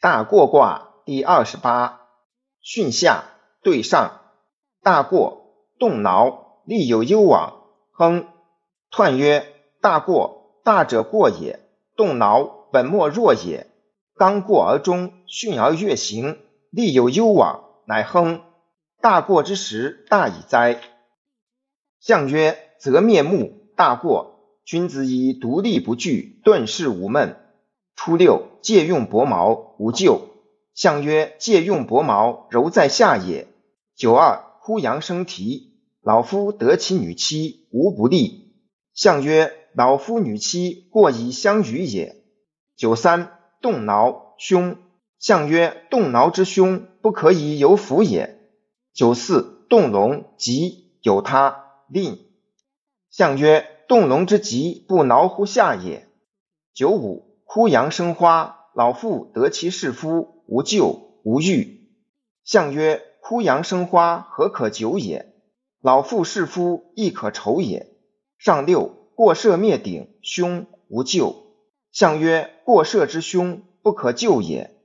[0.00, 2.02] 大过卦第二十八，
[2.62, 3.24] 巽下
[3.64, 4.20] 对上。
[4.80, 7.64] 大过，动挠，利有攸往。
[7.90, 8.28] 亨。
[8.92, 9.44] 彖曰：
[9.80, 11.58] 大过，大者过也。
[11.96, 13.66] 动挠，本末弱也。
[14.14, 16.38] 刚过而中，巽而月行，
[16.70, 18.42] 利有攸往，乃亨。
[19.00, 20.80] 大过之时，大矣哉！
[21.98, 23.68] 象曰：则灭目。
[23.74, 27.36] 大过，君子以独立不惧，顿世无闷。
[28.00, 30.20] 初六，借用薄毛，无咎。
[30.72, 33.48] 象曰：借用薄毛，柔在下也。
[33.96, 38.54] 九二，呼阳生啼，老夫得其女妻，无不利。
[38.94, 42.22] 象曰：老夫女妻，过以相与也。
[42.76, 44.76] 九三，动挠，凶。
[45.18, 48.38] 象曰：动挠之凶，不可以有福也。
[48.94, 52.20] 九四，动龙，吉，有他，令。
[53.10, 56.08] 象曰：动龙之吉，不挠乎下也。
[56.72, 57.27] 九五。
[57.50, 61.88] 枯杨生花，老妇得其士夫，无咎，无欲。
[62.44, 65.32] 相曰：枯杨生花，何可久也？
[65.80, 67.96] 老妇士夫，亦可愁也。
[68.36, 71.36] 上六，过射灭顶，凶，无咎。
[71.90, 74.77] 相曰：过射之凶，不可救也。